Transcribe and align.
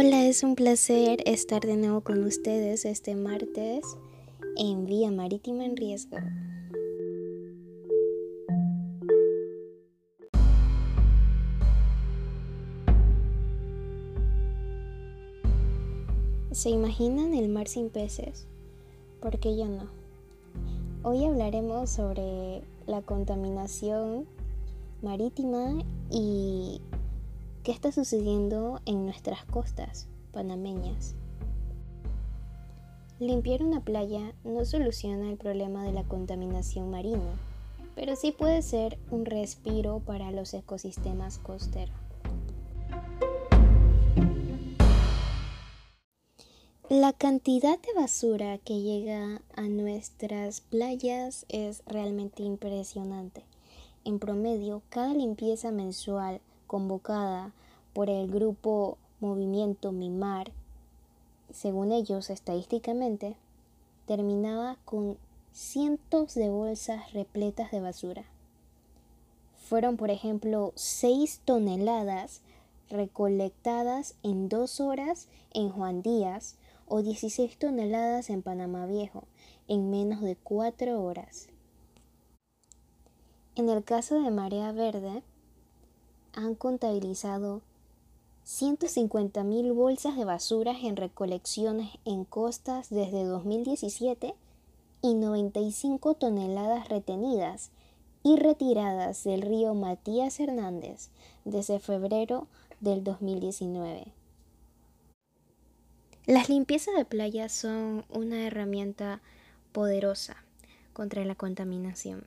Hola, 0.00 0.24
es 0.26 0.44
un 0.44 0.54
placer 0.54 1.24
estar 1.26 1.60
de 1.60 1.76
nuevo 1.76 2.02
con 2.02 2.22
ustedes 2.22 2.84
este 2.84 3.16
martes 3.16 3.84
en 4.56 4.86
Vía 4.86 5.10
Marítima 5.10 5.64
en 5.64 5.76
Riesgo. 5.76 6.18
¿Se 16.52 16.70
imaginan 16.70 17.34
el 17.34 17.48
mar 17.48 17.66
sin 17.66 17.90
peces? 17.90 18.46
Porque 19.20 19.56
yo 19.56 19.66
no. 19.66 19.88
Hoy 21.02 21.24
hablaremos 21.24 21.90
sobre 21.90 22.62
la 22.86 23.02
contaminación 23.02 24.28
marítima 25.02 25.76
y 26.08 26.80
qué 27.68 27.72
está 27.74 27.92
sucediendo 27.92 28.80
en 28.86 29.04
nuestras 29.04 29.44
costas 29.44 30.08
panameñas. 30.32 31.14
Limpiar 33.20 33.62
una 33.62 33.82
playa 33.82 34.32
no 34.42 34.64
soluciona 34.64 35.28
el 35.28 35.36
problema 35.36 35.84
de 35.84 35.92
la 35.92 36.02
contaminación 36.04 36.90
marina, 36.90 37.38
pero 37.94 38.16
sí 38.16 38.32
puede 38.32 38.62
ser 38.62 38.98
un 39.10 39.26
respiro 39.26 40.00
para 40.00 40.30
los 40.30 40.54
ecosistemas 40.54 41.36
costeros. 41.36 41.94
La 46.88 47.12
cantidad 47.12 47.78
de 47.78 47.92
basura 47.94 48.56
que 48.56 48.80
llega 48.80 49.42
a 49.54 49.62
nuestras 49.68 50.62
playas 50.62 51.44
es 51.50 51.82
realmente 51.84 52.42
impresionante. 52.42 53.44
En 54.06 54.18
promedio, 54.18 54.80
cada 54.88 55.12
limpieza 55.12 55.70
mensual 55.70 56.40
convocada 56.68 57.50
por 57.92 58.08
el 58.08 58.30
grupo 58.30 58.96
Movimiento 59.18 59.90
Mimar, 59.90 60.52
según 61.52 61.90
ellos 61.90 62.30
estadísticamente, 62.30 63.34
terminaba 64.06 64.76
con 64.84 65.16
cientos 65.52 66.34
de 66.34 66.48
bolsas 66.48 67.12
repletas 67.12 67.72
de 67.72 67.80
basura. 67.80 68.24
Fueron, 69.68 69.96
por 69.96 70.10
ejemplo, 70.10 70.72
6 70.76 71.40
toneladas 71.44 72.42
recolectadas 72.88 74.14
en 74.22 74.48
dos 74.48 74.80
horas 74.80 75.26
en 75.52 75.70
Juan 75.70 76.02
Díaz 76.02 76.54
o 76.86 77.02
16 77.02 77.58
toneladas 77.58 78.30
en 78.30 78.42
Panamá 78.42 78.86
Viejo 78.86 79.24
en 79.66 79.90
menos 79.90 80.22
de 80.22 80.36
4 80.36 81.02
horas. 81.02 81.48
En 83.54 83.68
el 83.68 83.84
caso 83.84 84.22
de 84.22 84.30
Marea 84.30 84.72
Verde, 84.72 85.22
han 86.32 86.54
contabilizado 86.54 87.62
150.000 88.46 89.74
bolsas 89.74 90.16
de 90.16 90.24
basuras 90.24 90.78
en 90.82 90.96
recolecciones 90.96 91.90
en 92.04 92.24
costas 92.24 92.88
desde 92.88 93.24
2017 93.24 94.34
y 95.02 95.14
95 95.14 96.14
toneladas 96.14 96.88
retenidas 96.88 97.70
y 98.22 98.36
retiradas 98.36 99.22
del 99.24 99.42
río 99.42 99.74
Matías 99.74 100.40
Hernández 100.40 101.10
desde 101.44 101.78
febrero 101.78 102.46
del 102.80 103.04
2019. 103.04 104.12
Las 106.26 106.48
limpiezas 106.48 106.94
de 106.94 107.04
playas 107.04 107.52
son 107.52 108.04
una 108.10 108.46
herramienta 108.46 109.22
poderosa 109.72 110.36
contra 110.92 111.24
la 111.24 111.34
contaminación. 111.34 112.26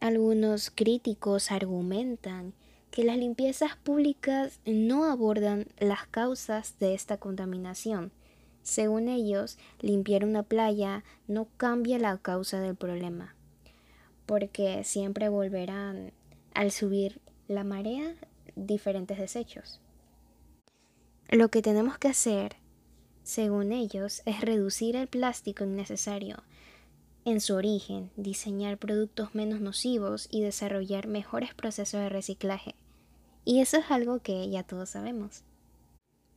Algunos 0.00 0.70
críticos 0.70 1.52
argumentan 1.52 2.54
que 2.90 3.04
las 3.04 3.18
limpiezas 3.18 3.76
públicas 3.76 4.58
no 4.64 5.04
abordan 5.04 5.66
las 5.78 6.06
causas 6.06 6.78
de 6.78 6.94
esta 6.94 7.18
contaminación. 7.18 8.10
Según 8.62 9.08
ellos, 9.08 9.58
limpiar 9.80 10.24
una 10.24 10.42
playa 10.42 11.04
no 11.28 11.48
cambia 11.58 11.98
la 11.98 12.16
causa 12.16 12.60
del 12.60 12.76
problema, 12.76 13.34
porque 14.24 14.84
siempre 14.84 15.28
volverán 15.28 16.12
al 16.54 16.70
subir 16.70 17.20
la 17.46 17.62
marea 17.62 18.14
diferentes 18.56 19.18
desechos. 19.18 19.80
Lo 21.28 21.50
que 21.50 21.60
tenemos 21.60 21.98
que 21.98 22.08
hacer, 22.08 22.56
según 23.22 23.70
ellos, 23.70 24.22
es 24.24 24.40
reducir 24.40 24.96
el 24.96 25.08
plástico 25.08 25.64
innecesario 25.64 26.42
en 27.24 27.40
su 27.40 27.54
origen, 27.54 28.10
diseñar 28.16 28.78
productos 28.78 29.34
menos 29.34 29.60
nocivos 29.60 30.28
y 30.30 30.40
desarrollar 30.40 31.06
mejores 31.06 31.54
procesos 31.54 32.00
de 32.00 32.08
reciclaje. 32.08 32.74
Y 33.44 33.60
eso 33.60 33.78
es 33.78 33.90
algo 33.90 34.20
que 34.20 34.48
ya 34.48 34.62
todos 34.62 34.90
sabemos. 34.90 35.42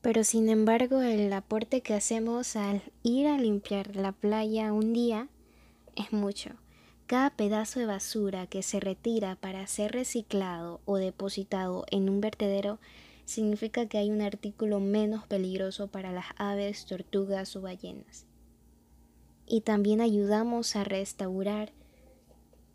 Pero 0.01 0.23
sin 0.23 0.49
embargo, 0.49 1.01
el 1.01 1.31
aporte 1.31 1.81
que 1.81 1.93
hacemos 1.93 2.55
al 2.55 2.81
ir 3.03 3.27
a 3.27 3.38
limpiar 3.38 3.95
la 3.95 4.11
playa 4.11 4.73
un 4.73 4.93
día 4.93 5.29
es 5.95 6.11
mucho. 6.11 6.51
Cada 7.07 7.29
pedazo 7.29 7.79
de 7.79 7.85
basura 7.85 8.47
que 8.47 8.63
se 8.63 8.79
retira 8.79 9.35
para 9.35 9.66
ser 9.67 9.91
reciclado 9.93 10.81
o 10.85 10.97
depositado 10.97 11.85
en 11.91 12.09
un 12.09 12.19
vertedero 12.19 12.79
significa 13.25 13.85
que 13.85 13.97
hay 13.97 14.09
un 14.09 14.22
artículo 14.22 14.79
menos 14.79 15.25
peligroso 15.27 15.88
para 15.88 16.11
las 16.11 16.25
aves, 16.38 16.85
tortugas 16.85 17.55
o 17.55 17.61
ballenas 17.61 18.25
y 19.53 19.62
también 19.62 20.02
ayudamos 20.02 20.75
a 20.75 20.84
restaurar 20.84 21.74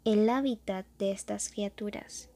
el 0.04 0.30
hábitat 0.30 0.86
de 1.00 1.10
estas 1.10 1.48
criaturas. 1.48 2.28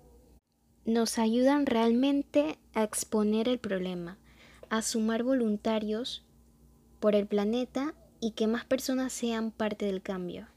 Nos 0.85 1.21
ayudan 1.21 1.65
realmente 1.65 2.59
a 2.75 2.83
exponer 2.83 3.47
el 3.47 3.61
problema, 3.61 4.19
a 4.69 4.83
sumar 4.83 5.23
voluntarios 5.23 6.25
por 6.99 7.15
el 7.15 7.29
planeta 7.29 7.95
y 8.19 8.33
que 8.33 8.49
más 8.49 8.65
personas 8.65 9.13
sean 9.13 9.53
parte 9.53 9.87
del 9.87 10.03
cambio. 10.03 10.49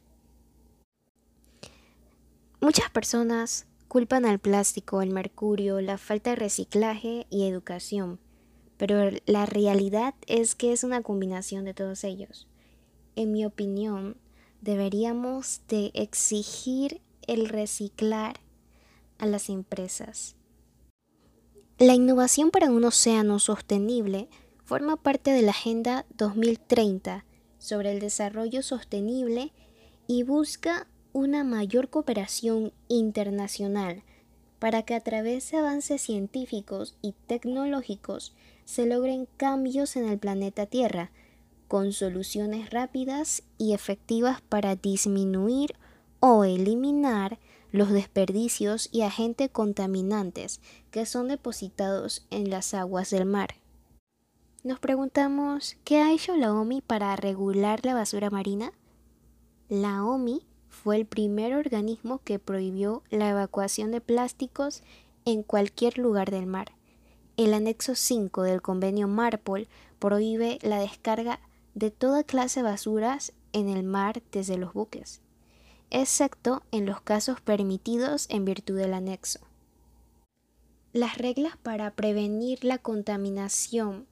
Muchas 2.61 2.89
personas 2.89 3.67
culpan 3.87 4.25
al 4.25 4.39
plástico, 4.39 5.03
el 5.03 5.11
mercurio, 5.11 5.79
la 5.79 5.99
falta 5.99 6.31
de 6.31 6.37
reciclaje 6.37 7.27
y 7.29 7.47
educación, 7.47 8.19
pero 8.77 9.11
la 9.27 9.45
realidad 9.45 10.15
es 10.25 10.55
que 10.55 10.73
es 10.73 10.83
una 10.83 11.03
combinación 11.03 11.65
de 11.65 11.75
todos 11.75 12.03
ellos 12.03 12.47
en 13.15 13.31
mi 13.31 13.45
opinión, 13.45 14.17
deberíamos 14.61 15.61
de 15.67 15.91
exigir 15.93 17.01
el 17.27 17.49
reciclar 17.49 18.39
a 19.17 19.25
las 19.25 19.49
empresas. 19.49 20.35
La 21.77 21.93
innovación 21.93 22.51
para 22.51 22.71
un 22.71 22.83
océano 22.85 23.39
sostenible 23.39 24.29
forma 24.63 24.95
parte 24.95 25.31
de 25.31 25.41
la 25.41 25.51
Agenda 25.51 26.05
2030 26.17 27.25
sobre 27.57 27.91
el 27.91 27.99
desarrollo 27.99 28.63
sostenible 28.63 29.51
y 30.07 30.23
busca 30.23 30.87
una 31.13 31.43
mayor 31.43 31.89
cooperación 31.89 32.73
internacional 32.87 34.03
para 34.59 34.83
que 34.83 34.95
a 34.95 35.01
través 35.01 35.51
de 35.51 35.57
avances 35.57 36.01
científicos 36.01 36.95
y 37.01 37.13
tecnológicos 37.27 38.33
se 38.63 38.85
logren 38.85 39.27
cambios 39.37 39.95
en 39.95 40.07
el 40.07 40.17
planeta 40.17 40.65
Tierra 40.65 41.11
con 41.67 41.93
soluciones 41.93 42.69
rápidas 42.69 43.43
y 43.57 43.73
efectivas 43.73 44.41
para 44.41 44.75
disminuir 44.75 45.75
o 46.19 46.43
eliminar 46.43 47.39
los 47.71 47.91
desperdicios 47.91 48.89
y 48.91 49.01
agentes 49.01 49.49
contaminantes 49.49 50.61
que 50.91 51.05
son 51.05 51.27
depositados 51.27 52.25
en 52.29 52.49
las 52.49 52.73
aguas 52.73 53.09
del 53.09 53.25
mar. 53.25 53.55
Nos 54.63 54.79
preguntamos, 54.79 55.77
¿qué 55.83 55.99
ha 56.01 56.11
hecho 56.11 56.35
la 56.35 56.53
OMI 56.53 56.81
para 56.81 57.15
regular 57.15 57.85
la 57.85 57.93
basura 57.93 58.29
marina? 58.29 58.71
La 59.69 60.03
OMI 60.03 60.41
fue 60.69 60.95
el 60.95 61.05
primer 61.05 61.53
organismo 61.53 62.21
que 62.23 62.39
prohibió 62.39 63.03
la 63.09 63.29
evacuación 63.29 63.91
de 63.91 64.01
plásticos 64.01 64.81
en 65.25 65.43
cualquier 65.43 65.97
lugar 65.97 66.31
del 66.31 66.45
mar. 66.45 66.71
El 67.37 67.53
anexo 67.53 67.95
5 67.95 68.43
del 68.43 68.61
convenio 68.61 69.07
Marpol 69.07 69.67
prohíbe 69.99 70.59
la 70.61 70.79
descarga 70.79 71.39
de 71.75 71.91
toda 71.91 72.23
clase 72.23 72.61
de 72.61 72.69
basuras 72.69 73.33
en 73.53 73.69
el 73.69 73.83
mar 73.83 74.23
desde 74.31 74.57
los 74.57 74.73
buques, 74.73 75.21
excepto 75.91 76.63
en 76.71 76.85
los 76.85 77.01
casos 77.01 77.41
permitidos 77.41 78.27
en 78.29 78.45
virtud 78.45 78.77
del 78.77 78.93
anexo. 78.93 79.39
Las 80.93 81.17
reglas 81.17 81.57
para 81.57 81.91
prevenir 81.91 82.63
la 82.63 82.77
contaminación 82.77 84.07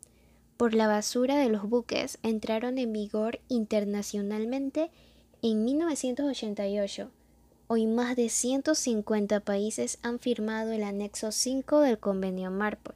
por 0.57 0.73
la 0.73 0.87
basura 0.87 1.37
de 1.37 1.49
los 1.49 1.67
buques 1.67 2.19
entraron 2.21 2.77
en 2.77 2.91
vigor 2.93 3.39
internacionalmente 3.47 4.91
en 5.41 5.63
1988. 5.63 7.09
Hoy 7.67 7.87
más 7.87 8.15
de 8.17 8.29
150 8.29 9.39
países 9.39 9.97
han 10.03 10.19
firmado 10.19 10.73
el 10.73 10.83
anexo 10.83 11.31
5 11.31 11.79
del 11.79 11.97
convenio 11.97 12.51
Marpol. 12.51 12.95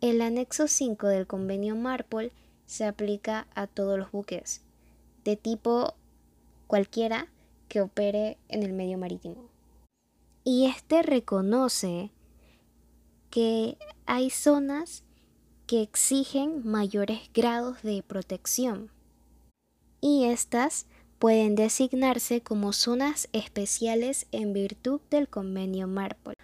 El 0.00 0.20
anexo 0.20 0.66
5 0.66 1.06
del 1.06 1.28
convenio 1.28 1.76
Marpol 1.76 2.32
se 2.66 2.84
aplica 2.84 3.46
a 3.54 3.66
todos 3.66 3.98
los 3.98 4.10
buques 4.10 4.62
de 5.24 5.36
tipo 5.36 5.94
cualquiera 6.66 7.28
que 7.68 7.80
opere 7.80 8.38
en 8.48 8.62
el 8.62 8.72
medio 8.72 8.98
marítimo. 8.98 9.48
Y 10.44 10.66
este 10.66 11.02
reconoce 11.02 12.10
que 13.30 13.78
hay 14.06 14.30
zonas 14.30 15.04
que 15.66 15.82
exigen 15.82 16.66
mayores 16.66 17.30
grados 17.32 17.82
de 17.82 18.02
protección 18.02 18.90
y 20.00 20.24
estas 20.24 20.86
pueden 21.18 21.54
designarse 21.54 22.40
como 22.40 22.72
zonas 22.72 23.28
especiales 23.32 24.26
en 24.32 24.52
virtud 24.52 25.00
del 25.08 25.28
convenio 25.28 25.86
Marpol. 25.86 26.34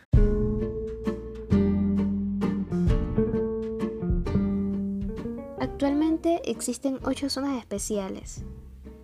Actualmente 5.79 6.43
existen 6.51 6.99
ocho 7.05 7.31
zonas 7.31 7.57
especiales. 7.57 8.43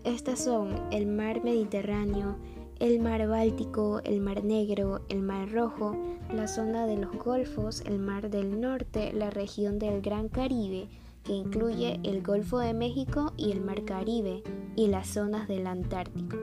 Estas 0.02 0.40
son 0.40 0.74
el 0.90 1.06
mar 1.06 1.44
Mediterráneo, 1.44 2.34
el 2.80 2.98
mar 2.98 3.28
Báltico, 3.28 4.00
el 4.02 4.20
mar 4.20 4.42
Negro, 4.42 5.02
el 5.08 5.20
mar 5.20 5.52
Rojo, 5.52 5.96
la 6.34 6.48
zona 6.48 6.88
de 6.88 6.96
los 6.96 7.12
Golfos, 7.12 7.80
el 7.82 8.00
mar 8.00 8.28
del 8.28 8.60
Norte, 8.60 9.12
la 9.12 9.30
región 9.30 9.78
del 9.78 10.02
Gran 10.02 10.28
Caribe, 10.28 10.88
que 11.22 11.34
incluye 11.34 12.00
el 12.02 12.24
Golfo 12.24 12.58
de 12.58 12.74
México 12.74 13.32
y 13.36 13.52
el 13.52 13.60
Mar 13.60 13.84
Caribe 13.84 14.42
y 14.74 14.88
las 14.88 15.06
zonas 15.06 15.46
del 15.46 15.68
Antártico. 15.68 16.36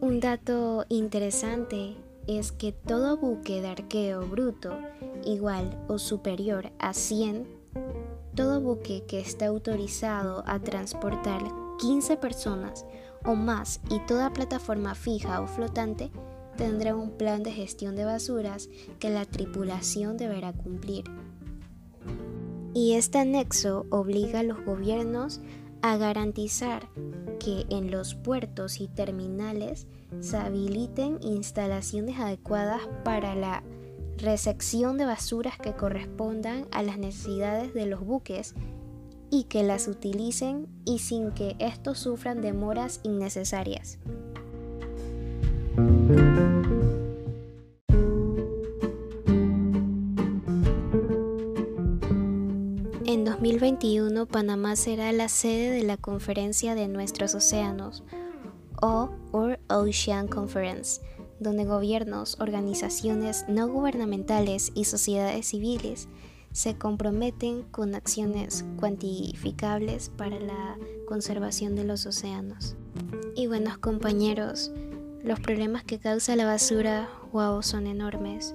Un 0.00 0.18
dato 0.18 0.84
interesante 0.88 1.94
es 2.26 2.50
que 2.50 2.72
todo 2.72 3.18
buque 3.18 3.60
de 3.60 3.68
arqueo 3.68 4.26
bruto 4.26 4.76
igual 5.24 5.78
o 5.86 6.00
superior 6.00 6.72
a 6.80 6.92
100, 6.92 7.65
todo 8.36 8.60
buque 8.60 9.02
que 9.08 9.18
está 9.18 9.46
autorizado 9.46 10.44
a 10.46 10.60
transportar 10.60 11.42
15 11.80 12.16
personas 12.18 12.84
o 13.24 13.34
más 13.34 13.80
y 13.90 13.98
toda 14.06 14.32
plataforma 14.32 14.94
fija 14.94 15.40
o 15.40 15.46
flotante 15.46 16.10
tendrá 16.56 16.94
un 16.94 17.10
plan 17.10 17.42
de 17.42 17.50
gestión 17.50 17.96
de 17.96 18.04
basuras 18.04 18.68
que 19.00 19.10
la 19.10 19.24
tripulación 19.24 20.16
deberá 20.16 20.52
cumplir. 20.52 21.04
Y 22.74 22.92
este 22.92 23.18
anexo 23.18 23.86
obliga 23.90 24.40
a 24.40 24.42
los 24.42 24.62
gobiernos 24.64 25.40
a 25.82 25.96
garantizar 25.96 26.88
que 27.38 27.64
en 27.70 27.90
los 27.90 28.14
puertos 28.14 28.80
y 28.80 28.88
terminales 28.88 29.86
se 30.20 30.36
habiliten 30.36 31.18
instalaciones 31.22 32.18
adecuadas 32.18 32.82
para 33.02 33.34
la 33.34 33.62
recepción 34.18 34.98
de 34.98 35.04
basuras 35.04 35.58
que 35.58 35.72
correspondan 35.72 36.66
a 36.70 36.82
las 36.82 36.98
necesidades 36.98 37.74
de 37.74 37.86
los 37.86 38.00
buques 38.00 38.54
y 39.30 39.44
que 39.44 39.62
las 39.62 39.88
utilicen 39.88 40.68
y 40.84 41.00
sin 41.00 41.32
que 41.32 41.56
estos 41.58 41.98
sufran 41.98 42.40
demoras 42.40 43.00
innecesarias. 43.02 43.98
En 53.04 53.24
2021 53.24 54.26
Panamá 54.26 54.76
será 54.76 55.12
la 55.12 55.28
sede 55.28 55.70
de 55.70 55.82
la 55.82 55.96
Conferencia 55.96 56.74
de 56.74 56.88
Nuestros 56.88 57.34
Océanos, 57.34 58.04
o 58.82 59.10
Our 59.32 59.58
Ocean 59.68 60.28
Conference, 60.28 61.00
donde 61.40 61.64
gobiernos, 61.64 62.38
organizaciones 62.40 63.44
no 63.48 63.68
gubernamentales 63.68 64.72
y 64.74 64.84
sociedades 64.84 65.48
civiles 65.48 66.08
se 66.52 66.76
comprometen 66.76 67.64
con 67.64 67.94
acciones 67.94 68.64
cuantificables 68.78 70.08
para 70.08 70.40
la 70.40 70.78
conservación 71.06 71.76
de 71.76 71.84
los 71.84 72.06
océanos. 72.06 72.76
Y 73.34 73.46
buenos 73.46 73.76
compañeros, 73.78 74.72
los 75.22 75.38
problemas 75.40 75.84
que 75.84 75.98
causa 75.98 76.36
la 76.36 76.46
basura, 76.46 77.10
wow, 77.32 77.62
son 77.62 77.86
enormes. 77.86 78.54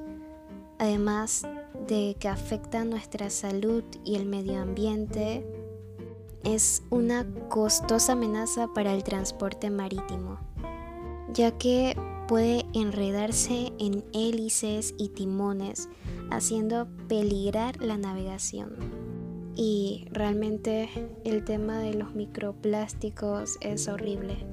Además, 0.79 1.43
de 1.87 2.15
que 2.19 2.27
afecta 2.27 2.83
nuestra 2.83 3.29
salud 3.29 3.83
y 4.03 4.15
el 4.15 4.25
medio 4.25 4.59
ambiente, 4.59 5.45
es 6.43 6.81
una 6.89 7.25
costosa 7.49 8.13
amenaza 8.13 8.67
para 8.73 8.93
el 8.93 9.03
transporte 9.03 9.69
marítimo, 9.69 10.39
ya 11.33 11.51
que 11.51 11.95
puede 12.31 12.65
enredarse 12.73 13.73
en 13.77 14.05
hélices 14.13 14.95
y 14.97 15.09
timones, 15.09 15.89
haciendo 16.29 16.87
peligrar 17.09 17.83
la 17.83 17.97
navegación. 17.97 18.73
Y 19.57 20.05
realmente 20.11 20.87
el 21.25 21.43
tema 21.43 21.79
de 21.79 21.93
los 21.93 22.15
microplásticos 22.15 23.57
es 23.59 23.89
horrible. 23.89 24.47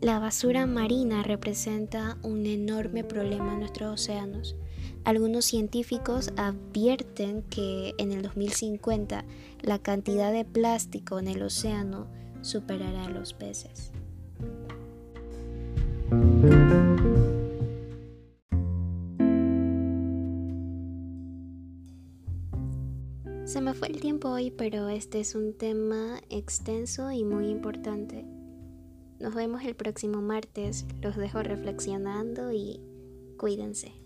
La 0.00 0.18
basura 0.18 0.64
marina 0.64 1.24
representa 1.24 2.16
un 2.22 2.46
enorme 2.46 3.04
problema 3.04 3.52
en 3.52 3.60
nuestros 3.60 3.92
océanos, 3.92 4.56
algunos 5.04 5.44
científicos 5.44 6.32
advierten 6.38 7.42
que 7.42 7.92
en 7.98 8.12
el 8.12 8.22
2050 8.22 9.26
la 9.60 9.78
cantidad 9.78 10.32
de 10.32 10.46
plástico 10.46 11.18
en 11.18 11.28
el 11.28 11.42
océano 11.42 12.06
superará 12.40 13.04
a 13.04 13.10
los 13.10 13.34
peces. 13.34 13.92
Se 23.52 23.60
me 23.60 23.74
fue 23.74 23.88
el 23.88 24.00
tiempo 24.00 24.30
hoy, 24.30 24.50
pero 24.50 24.88
este 24.88 25.20
es 25.20 25.34
un 25.34 25.52
tema 25.52 26.20
extenso 26.30 27.12
y 27.12 27.22
muy 27.22 27.48
importante. 27.48 28.24
Nos 29.20 29.34
vemos 29.34 29.62
el 29.64 29.76
próximo 29.76 30.22
martes, 30.22 30.86
los 31.00 31.16
dejo 31.16 31.42
reflexionando 31.42 32.50
y 32.50 32.80
cuídense. 33.36 34.01